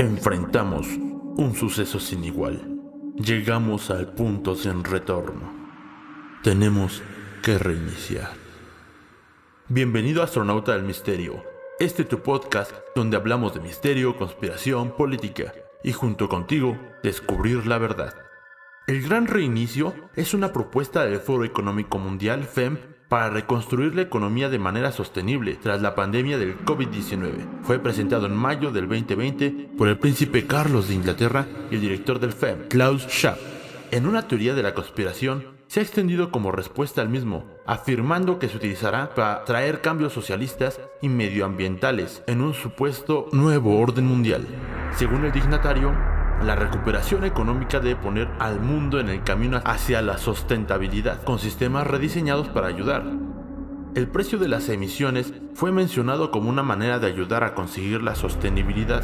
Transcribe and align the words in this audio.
Enfrentamos 0.00 0.86
un 0.86 1.56
suceso 1.56 1.98
sin 1.98 2.22
igual. 2.22 2.80
Llegamos 3.16 3.90
al 3.90 4.12
punto 4.12 4.54
sin 4.54 4.84
retorno. 4.84 5.52
Tenemos 6.44 7.02
que 7.42 7.58
reiniciar. 7.58 8.30
Bienvenido 9.66 10.20
a 10.20 10.26
Astronauta 10.26 10.74
del 10.74 10.84
Misterio. 10.84 11.42
Este 11.80 12.02
es 12.02 12.08
tu 12.08 12.20
podcast 12.20 12.72
donde 12.94 13.16
hablamos 13.16 13.54
de 13.54 13.60
misterio, 13.60 14.16
conspiración, 14.16 14.94
política 14.96 15.52
y 15.82 15.92
junto 15.92 16.28
contigo 16.28 16.78
descubrir 17.02 17.66
la 17.66 17.78
verdad. 17.78 18.14
El 18.86 19.02
Gran 19.02 19.26
Reinicio 19.26 19.94
es 20.14 20.32
una 20.32 20.52
propuesta 20.52 21.04
del 21.04 21.18
Foro 21.18 21.42
Económico 21.44 21.98
Mundial 21.98 22.44
FEM 22.44 22.78
para 23.08 23.30
reconstruir 23.30 23.94
la 23.94 24.02
economía 24.02 24.48
de 24.48 24.58
manera 24.58 24.92
sostenible 24.92 25.58
tras 25.60 25.80
la 25.80 25.94
pandemia 25.94 26.38
del 26.38 26.58
COVID-19. 26.58 27.62
Fue 27.62 27.78
presentado 27.78 28.26
en 28.26 28.36
mayo 28.36 28.70
del 28.70 28.88
2020 28.88 29.70
por 29.76 29.88
el 29.88 29.98
príncipe 29.98 30.46
Carlos 30.46 30.88
de 30.88 30.94
Inglaterra 30.94 31.46
y 31.70 31.76
el 31.76 31.80
director 31.80 32.20
del 32.20 32.32
FEM, 32.32 32.68
Klaus 32.68 33.06
Schwab. 33.08 33.38
En 33.90 34.06
una 34.06 34.28
teoría 34.28 34.54
de 34.54 34.62
la 34.62 34.74
conspiración, 34.74 35.58
se 35.68 35.80
ha 35.80 35.82
extendido 35.82 36.30
como 36.30 36.50
respuesta 36.50 37.02
al 37.02 37.10
mismo, 37.10 37.44
afirmando 37.66 38.38
que 38.38 38.48
se 38.48 38.56
utilizará 38.56 39.14
para 39.14 39.44
traer 39.44 39.82
cambios 39.82 40.14
socialistas 40.14 40.80
y 41.02 41.08
medioambientales 41.08 42.22
en 42.26 42.40
un 42.40 42.54
supuesto 42.54 43.28
nuevo 43.32 43.78
orden 43.78 44.06
mundial. 44.06 44.46
Según 44.96 45.26
el 45.26 45.32
dignatario, 45.32 45.94
la 46.42 46.54
recuperación 46.54 47.24
económica 47.24 47.80
debe 47.80 47.96
poner 47.96 48.28
al 48.38 48.60
mundo 48.60 49.00
en 49.00 49.08
el 49.08 49.24
camino 49.24 49.60
hacia 49.64 50.02
la 50.02 50.18
sustentabilidad, 50.18 51.22
con 51.24 51.38
sistemas 51.38 51.86
rediseñados 51.86 52.48
para 52.48 52.68
ayudar. 52.68 53.04
El 53.94 54.06
precio 54.08 54.38
de 54.38 54.48
las 54.48 54.68
emisiones 54.68 55.32
fue 55.54 55.72
mencionado 55.72 56.30
como 56.30 56.48
una 56.48 56.62
manera 56.62 56.98
de 57.00 57.08
ayudar 57.08 57.42
a 57.42 57.54
conseguir 57.54 58.02
la 58.02 58.14
sostenibilidad. 58.14 59.02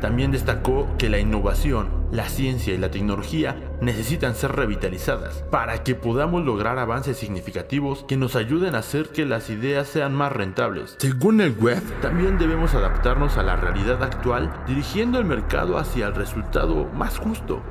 También 0.00 0.32
destacó 0.32 0.88
que 0.98 1.08
la 1.08 1.18
innovación, 1.18 1.88
la 2.10 2.28
ciencia 2.28 2.74
y 2.74 2.78
la 2.78 2.90
tecnología 2.90 3.69
necesitan 3.80 4.34
ser 4.34 4.52
revitalizadas 4.52 5.44
para 5.50 5.82
que 5.82 5.94
podamos 5.94 6.44
lograr 6.44 6.78
avances 6.78 7.16
significativos 7.16 8.04
que 8.06 8.16
nos 8.16 8.36
ayuden 8.36 8.74
a 8.74 8.78
hacer 8.78 9.08
que 9.08 9.24
las 9.24 9.50
ideas 9.50 9.88
sean 9.88 10.14
más 10.14 10.32
rentables. 10.32 10.96
Según 10.98 11.40
el 11.40 11.52
web, 11.52 11.82
también 12.02 12.38
debemos 12.38 12.74
adaptarnos 12.74 13.36
a 13.36 13.42
la 13.42 13.56
realidad 13.56 14.02
actual 14.02 14.52
dirigiendo 14.66 15.18
el 15.18 15.24
mercado 15.24 15.78
hacia 15.78 16.06
el 16.08 16.14
resultado 16.14 16.86
más 16.94 17.18
justo, 17.18 17.62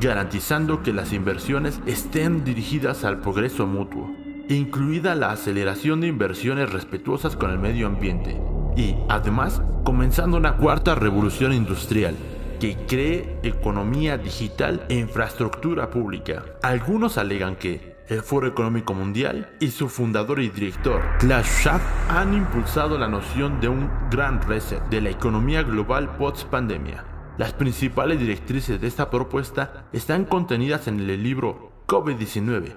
garantizando 0.00 0.82
que 0.82 0.92
las 0.92 1.12
inversiones 1.12 1.80
estén 1.86 2.44
dirigidas 2.44 3.04
al 3.04 3.20
progreso 3.20 3.66
mutuo, 3.66 4.14
incluida 4.48 5.14
la 5.14 5.30
aceleración 5.30 6.00
de 6.00 6.08
inversiones 6.08 6.72
respetuosas 6.72 7.36
con 7.36 7.50
el 7.50 7.58
medio 7.58 7.86
ambiente 7.86 8.40
y, 8.76 8.96
además, 9.08 9.62
comenzando 9.84 10.36
una 10.36 10.56
cuarta 10.56 10.94
revolución 10.94 11.52
industrial 11.52 12.16
que 12.58 12.76
cree 12.86 13.38
economía 13.42 14.18
digital 14.18 14.84
e 14.88 14.94
infraestructura 14.94 15.90
pública. 15.90 16.44
Algunos 16.62 17.18
alegan 17.18 17.56
que 17.56 17.94
el 18.08 18.22
Foro 18.22 18.46
Económico 18.46 18.92
Mundial 18.94 19.50
y 19.60 19.68
su 19.68 19.88
fundador 19.88 20.40
y 20.40 20.50
director, 20.50 21.02
Klaus 21.18 21.46
Schwab, 21.46 21.80
han 22.08 22.34
impulsado 22.34 22.98
la 22.98 23.08
noción 23.08 23.60
de 23.60 23.68
un 23.68 23.90
gran 24.10 24.42
reset 24.42 24.82
de 24.90 25.00
la 25.00 25.10
economía 25.10 25.62
global 25.62 26.16
post-pandemia. 26.16 27.04
Las 27.38 27.52
principales 27.52 28.18
directrices 28.18 28.80
de 28.80 28.86
esta 28.86 29.10
propuesta 29.10 29.86
están 29.92 30.24
contenidas 30.24 30.86
en 30.86 31.00
el 31.00 31.22
libro 31.22 31.72
COVID-19, 31.86 32.74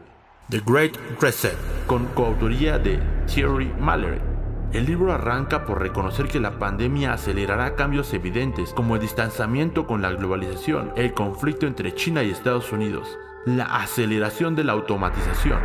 The 0.50 0.62
Great 0.66 0.98
Reset, 1.20 1.58
con 1.86 2.06
coautoría 2.08 2.80
de 2.80 3.00
Thierry 3.28 3.72
Mallory 3.80 4.37
el 4.74 4.86
libro 4.86 5.14
arranca 5.14 5.66
por 5.66 5.82
reconocer 5.82 6.28
que 6.28 6.42
la 6.42 6.60
pandemia 6.60 7.14
acelerará 7.14 7.76
cambios 7.76 8.14
evidentes 8.14 8.74
como 8.74 8.96
el 8.96 9.02
distanciamiento 9.02 9.88
con 9.88 10.02
la 10.02 10.12
globalización, 10.12 10.92
el 10.96 11.14
conflicto 11.14 11.68
entre 11.68 11.96
China 11.96 12.24
y 12.24 12.32
Estados 12.32 12.72
Unidos, 12.74 13.18
la 13.46 13.64
aceleración 13.64 14.56
de 14.56 14.66
la 14.66 14.74
automatización, 14.74 15.60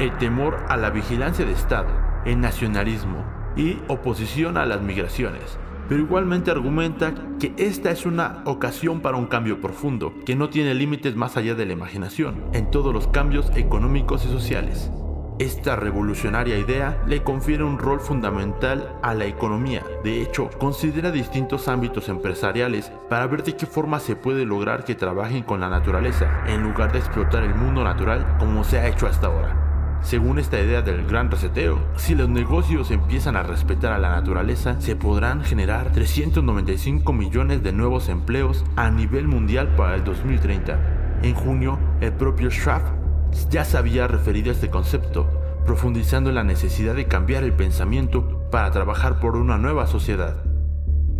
el 0.00 0.16
temor 0.18 0.56
a 0.68 0.76
la 0.76 0.90
vigilancia 0.90 1.44
de 1.44 1.52
Estado, 1.52 1.88
el 2.24 2.40
nacionalismo 2.40 3.24
y 3.56 3.78
oposición 3.86 4.56
a 4.56 4.66
las 4.66 4.82
migraciones. 4.82 5.58
Pero 5.88 6.00
igualmente 6.02 6.50
argumenta 6.50 7.14
que 7.38 7.54
esta 7.58 7.90
es 7.90 8.06
una 8.06 8.42
ocasión 8.46 9.00
para 9.00 9.18
un 9.18 9.26
cambio 9.26 9.60
profundo, 9.60 10.14
que 10.24 10.34
no 10.34 10.48
tiene 10.48 10.74
límites 10.74 11.14
más 11.14 11.36
allá 11.36 11.54
de 11.54 11.66
la 11.66 11.74
imaginación, 11.74 12.42
en 12.52 12.70
todos 12.70 12.92
los 12.92 13.06
cambios 13.08 13.50
económicos 13.56 14.24
y 14.24 14.28
sociales. 14.28 14.90
Esta 15.42 15.74
revolucionaria 15.74 16.56
idea 16.56 17.02
le 17.04 17.24
confiere 17.24 17.64
un 17.64 17.76
rol 17.76 17.98
fundamental 17.98 18.96
a 19.02 19.12
la 19.12 19.24
economía. 19.24 19.82
De 20.04 20.22
hecho, 20.22 20.48
considera 20.56 21.10
distintos 21.10 21.66
ámbitos 21.66 22.08
empresariales 22.08 22.92
para 23.10 23.26
ver 23.26 23.42
de 23.42 23.56
qué 23.56 23.66
forma 23.66 23.98
se 23.98 24.14
puede 24.14 24.44
lograr 24.44 24.84
que 24.84 24.94
trabajen 24.94 25.42
con 25.42 25.58
la 25.58 25.68
naturaleza, 25.68 26.44
en 26.46 26.62
lugar 26.62 26.92
de 26.92 27.00
explotar 27.00 27.42
el 27.42 27.56
mundo 27.56 27.82
natural 27.82 28.36
como 28.38 28.62
se 28.62 28.78
ha 28.78 28.86
hecho 28.86 29.08
hasta 29.08 29.26
ahora. 29.26 29.98
Según 30.00 30.38
esta 30.38 30.60
idea 30.60 30.80
del 30.80 31.04
gran 31.08 31.28
reseteo, 31.28 31.88
si 31.96 32.14
los 32.14 32.28
negocios 32.28 32.92
empiezan 32.92 33.34
a 33.34 33.42
respetar 33.42 33.92
a 33.92 33.98
la 33.98 34.10
naturaleza, 34.10 34.80
se 34.80 34.94
podrán 34.94 35.42
generar 35.42 35.90
395 35.90 37.12
millones 37.12 37.64
de 37.64 37.72
nuevos 37.72 38.08
empleos 38.08 38.64
a 38.76 38.90
nivel 38.90 39.26
mundial 39.26 39.74
para 39.74 39.96
el 39.96 40.04
2030. 40.04 40.78
En 41.24 41.34
junio, 41.34 41.80
el 42.00 42.12
propio 42.12 42.48
Schwab 42.48 43.01
ya 43.50 43.64
se 43.64 43.78
había 43.78 44.06
referido 44.06 44.50
a 44.50 44.54
este 44.54 44.70
concepto, 44.70 45.26
profundizando 45.64 46.30
en 46.30 46.36
la 46.36 46.44
necesidad 46.44 46.94
de 46.94 47.06
cambiar 47.06 47.44
el 47.44 47.52
pensamiento 47.52 48.48
para 48.50 48.70
trabajar 48.70 49.20
por 49.20 49.36
una 49.36 49.58
nueva 49.58 49.86
sociedad. 49.86 50.36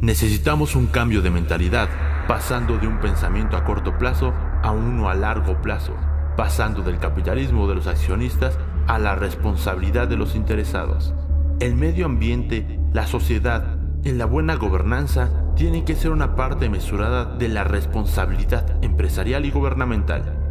Necesitamos 0.00 0.74
un 0.74 0.86
cambio 0.86 1.22
de 1.22 1.30
mentalidad, 1.30 1.88
pasando 2.26 2.78
de 2.78 2.86
un 2.86 2.98
pensamiento 2.98 3.56
a 3.56 3.64
corto 3.64 3.96
plazo 3.98 4.32
a 4.62 4.72
uno 4.72 5.08
a 5.08 5.14
largo 5.14 5.60
plazo, 5.62 5.94
pasando 6.36 6.82
del 6.82 6.98
capitalismo 6.98 7.68
de 7.68 7.76
los 7.76 7.86
accionistas 7.86 8.58
a 8.86 8.98
la 8.98 9.14
responsabilidad 9.14 10.08
de 10.08 10.16
los 10.16 10.34
interesados. 10.34 11.14
El 11.60 11.76
medio 11.76 12.06
ambiente, 12.06 12.80
la 12.92 13.06
sociedad 13.06 13.76
y 14.02 14.10
la 14.10 14.26
buena 14.26 14.56
gobernanza 14.56 15.30
tienen 15.54 15.84
que 15.84 15.94
ser 15.94 16.10
una 16.10 16.34
parte 16.34 16.68
mesurada 16.68 17.24
de 17.24 17.48
la 17.48 17.62
responsabilidad 17.62 18.82
empresarial 18.82 19.44
y 19.44 19.50
gubernamental. 19.50 20.41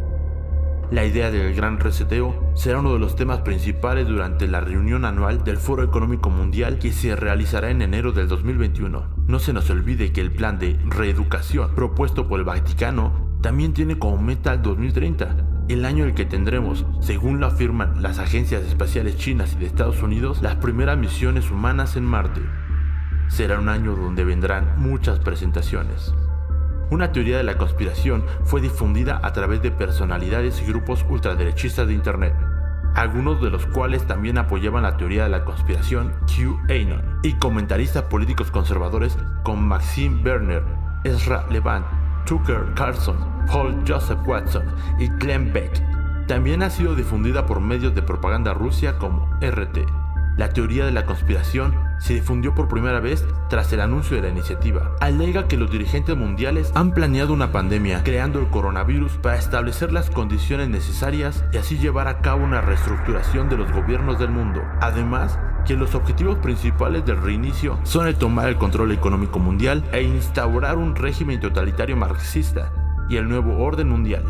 La 0.92 1.06
idea 1.06 1.30
del 1.30 1.54
gran 1.54 1.80
reseteo 1.80 2.52
será 2.54 2.80
uno 2.80 2.92
de 2.92 2.98
los 2.98 3.16
temas 3.16 3.40
principales 3.40 4.06
durante 4.06 4.46
la 4.46 4.60
reunión 4.60 5.06
anual 5.06 5.42
del 5.42 5.56
Foro 5.56 5.82
Económico 5.82 6.28
Mundial 6.28 6.78
que 6.78 6.92
se 6.92 7.16
realizará 7.16 7.70
en 7.70 7.80
enero 7.80 8.12
del 8.12 8.28
2021. 8.28 9.24
No 9.26 9.38
se 9.38 9.54
nos 9.54 9.70
olvide 9.70 10.12
que 10.12 10.20
el 10.20 10.32
plan 10.32 10.58
de 10.58 10.78
reeducación 10.84 11.74
propuesto 11.74 12.28
por 12.28 12.40
el 12.40 12.44
Vaticano 12.44 13.38
también 13.40 13.72
tiene 13.72 13.98
como 13.98 14.18
meta 14.18 14.52
el 14.52 14.60
2030, 14.60 15.64
el 15.70 15.86
año 15.86 16.04
en 16.04 16.10
el 16.10 16.14
que 16.14 16.26
tendremos, 16.26 16.84
según 17.00 17.40
lo 17.40 17.46
afirman 17.46 18.02
las 18.02 18.18
agencias 18.18 18.62
espaciales 18.62 19.16
chinas 19.16 19.54
y 19.54 19.60
de 19.60 19.66
Estados 19.66 20.02
Unidos, 20.02 20.42
las 20.42 20.56
primeras 20.56 20.98
misiones 20.98 21.50
humanas 21.50 21.96
en 21.96 22.04
Marte. 22.04 22.42
Será 23.28 23.58
un 23.58 23.70
año 23.70 23.96
donde 23.96 24.24
vendrán 24.24 24.74
muchas 24.76 25.20
presentaciones. 25.20 26.12
Una 26.90 27.12
teoría 27.12 27.38
de 27.38 27.42
la 27.42 27.56
conspiración 27.56 28.24
fue 28.44 28.60
difundida 28.60 29.20
a 29.22 29.32
través 29.32 29.62
de 29.62 29.70
personalidades 29.70 30.60
y 30.62 30.66
grupos 30.66 31.04
ultraderechistas 31.08 31.86
de 31.86 31.94
Internet, 31.94 32.34
algunos 32.94 33.40
de 33.40 33.50
los 33.50 33.66
cuales 33.66 34.06
también 34.06 34.38
apoyaban 34.38 34.82
la 34.82 34.96
teoría 34.96 35.24
de 35.24 35.30
la 35.30 35.44
conspiración 35.44 36.12
QAnon, 36.26 37.20
y 37.22 37.34
comentaristas 37.34 38.04
políticos 38.04 38.50
conservadores 38.50 39.16
como 39.42 39.62
Maxime 39.62 40.22
Werner, 40.22 40.62
Ezra 41.04 41.46
Levant, 41.50 41.86
Tucker 42.26 42.72
Carlson, 42.74 43.16
Paul 43.46 43.82
Joseph 43.86 44.18
Watson 44.26 44.64
y 44.98 45.08
Glenn 45.08 45.52
Beck. 45.52 45.82
También 46.26 46.62
ha 46.62 46.70
sido 46.70 46.94
difundida 46.94 47.46
por 47.46 47.60
medios 47.60 47.94
de 47.94 48.02
propaganda 48.02 48.54
rusia 48.54 48.98
como 48.98 49.28
RT. 49.40 49.78
La 50.36 50.48
teoría 50.50 50.84
de 50.84 50.92
la 50.92 51.04
conspiración 51.04 51.74
se 52.02 52.14
difundió 52.14 52.52
por 52.54 52.66
primera 52.66 52.98
vez 52.98 53.24
tras 53.48 53.72
el 53.72 53.80
anuncio 53.80 54.16
de 54.16 54.22
la 54.22 54.28
iniciativa. 54.28 54.90
Alega 55.00 55.46
que 55.46 55.56
los 55.56 55.70
dirigentes 55.70 56.16
mundiales 56.16 56.72
han 56.74 56.92
planeado 56.92 57.32
una 57.32 57.52
pandemia, 57.52 58.02
creando 58.02 58.40
el 58.40 58.48
coronavirus 58.48 59.12
para 59.18 59.38
establecer 59.38 59.92
las 59.92 60.10
condiciones 60.10 60.68
necesarias 60.68 61.44
y 61.52 61.58
así 61.58 61.78
llevar 61.78 62.08
a 62.08 62.18
cabo 62.18 62.44
una 62.44 62.60
reestructuración 62.60 63.48
de 63.48 63.56
los 63.56 63.70
gobiernos 63.70 64.18
del 64.18 64.30
mundo. 64.30 64.62
Además, 64.80 65.38
que 65.64 65.76
los 65.76 65.94
objetivos 65.94 66.38
principales 66.38 67.06
del 67.06 67.22
reinicio 67.22 67.78
son 67.84 68.08
el 68.08 68.16
tomar 68.16 68.48
el 68.48 68.56
control 68.56 68.90
económico 68.90 69.38
mundial 69.38 69.84
e 69.92 70.02
instaurar 70.02 70.78
un 70.78 70.96
régimen 70.96 71.38
totalitario 71.38 71.96
marxista 71.96 72.72
y 73.08 73.16
el 73.16 73.28
nuevo 73.28 73.62
orden 73.62 73.88
mundial. 73.88 74.24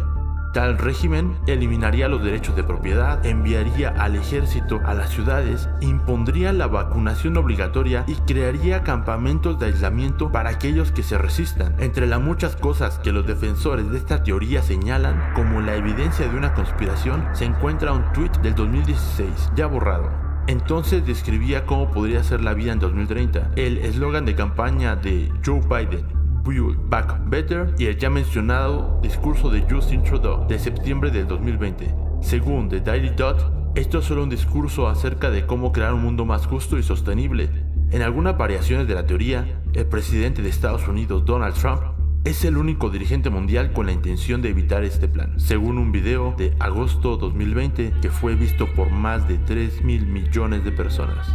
Tal 0.53 0.77
régimen 0.77 1.39
eliminaría 1.47 2.09
los 2.09 2.23
derechos 2.23 2.55
de 2.55 2.63
propiedad, 2.63 3.25
enviaría 3.25 3.89
al 3.89 4.17
ejército 4.17 4.83
a 4.85 4.93
las 4.93 5.09
ciudades, 5.09 5.71
impondría 5.81 6.53
la 6.53 6.67
vacunación 6.67 7.39
obligatoria 7.39 8.05
y 8.07 8.17
crearía 8.17 8.83
campamentos 8.83 9.59
de 9.59 9.67
aislamiento 9.67 10.31
para 10.31 10.51
aquellos 10.51 10.93
que 10.93 11.03
se 11.03 11.17
resistan. 11.17 11.75
Entre 11.79 12.07
las 12.07 12.21
muchas 12.21 12.55
cosas 12.55 12.99
que 12.99 13.13
los 13.13 13.27
defensores 13.27 13.91
de 13.91 13.97
esta 13.97 14.23
teoría 14.23 14.63
señalan 14.63 15.33
como 15.35 15.63
la 15.63 15.75
evidencia 15.75 16.29
de 16.29 16.37
una 16.37 16.53
conspiración, 16.53 17.27
se 17.33 17.47
encuentra 17.47 17.93
un 17.93 18.13
tweet 18.13 18.33
del 18.43 18.55
2016, 18.55 19.53
ya 19.57 19.67
borrado, 19.67 20.11
Entonces 20.49 21.07
describía 21.07 21.65
cómo 21.65 21.91
podría 21.91 22.23
ser 22.25 22.43
la 22.43 22.53
vida 22.53 22.73
en 22.73 22.81
2030. 22.81 23.53
El 23.57 23.79
eslogan 23.79 24.27
de 24.27 24.35
campaña 24.35 24.97
de 24.97 25.33
Joe 25.45 25.61
Biden, 25.61 26.22
Build 26.45 26.79
Back 26.89 27.29
Better, 27.29 27.75
y 27.79 27.87
el 27.87 27.99
ya 27.99 28.11
mencionado 28.11 28.99
discurso 29.03 29.51
de 29.51 29.63
Justin 29.63 30.03
Trudeau 30.03 30.47
de 30.47 30.59
septiembre 30.59 31.11
del 31.11 31.27
2020. 31.27 31.95
Según 32.21 32.69
The 32.69 32.81
Daily 32.81 33.11
Dot, 33.11 33.75
esto 33.75 33.99
es 33.99 34.05
solo 34.05 34.23
un 34.23 34.29
discurso 34.29 34.89
acerca 34.89 35.31
de 35.31 35.47
cómo 35.47 35.73
crear 35.73 35.95
un 35.95 36.03
mundo 36.03 36.25
más 36.25 36.47
justo 36.47 36.79
y 36.79 36.83
sostenible. 36.83 37.51
En 37.91 38.03
algunas 38.03 38.37
variaciones 38.37 38.87
de 38.87 38.95
la 38.95 39.07
teoría, 39.07 39.61
el 39.73 39.87
presidente 39.87 40.43
de 40.43 40.49
Estados 40.49 40.87
Unidos, 40.89 41.25
Donald 41.25 41.55
Trump, 41.55 41.83
es 42.25 42.45
el 42.45 42.57
único 42.57 42.89
dirigente 42.89 43.31
mundial 43.31 43.73
con 43.73 43.87
la 43.87 43.93
intención 43.93 44.43
de 44.43 44.51
evitar 44.51 44.85
este 44.85 45.09
plan, 45.09 45.41
según 45.41 45.79
un 45.79 45.91
video 45.91 46.35
de 46.39 46.55
agosto 46.61 47.17
2020 47.17 47.95
que 48.01 48.11
fue 48.11 48.37
visto 48.37 48.67
por 48.75 48.91
más 48.91 49.27
de 49.27 49.39
3 49.39 49.83
mil 49.83 50.07
millones 50.07 50.65
de 50.65 50.71
personas. 50.71 51.29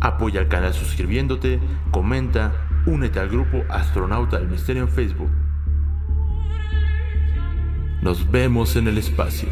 Apoya 0.00 0.40
al 0.40 0.48
canal 0.48 0.74
suscribiéndote, 0.74 1.60
comenta, 1.90 2.52
únete 2.86 3.20
al 3.20 3.28
grupo 3.28 3.64
Astronauta 3.68 4.38
del 4.38 4.48
Misterio 4.48 4.82
en 4.82 4.88
Facebook. 4.88 5.30
Nos 8.02 8.30
vemos 8.30 8.76
en 8.76 8.88
el 8.88 8.98
espacio. 8.98 9.48